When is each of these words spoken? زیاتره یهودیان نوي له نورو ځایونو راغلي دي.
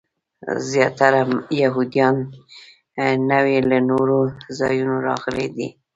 زیاتره 0.69 1.21
یهودیان 1.61 2.15
نوي 3.31 3.57
له 3.69 3.77
نورو 3.89 4.19
ځایونو 4.59 4.95
راغلي 5.07 5.47
دي. 5.55 5.67